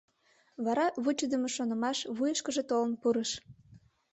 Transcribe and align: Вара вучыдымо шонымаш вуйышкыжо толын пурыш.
Вара 0.65 0.85
вучыдымо 1.03 1.49
шонымаш 1.55 1.99
вуйышкыжо 2.15 2.63
толын 2.69 2.93
пурыш. 3.01 3.31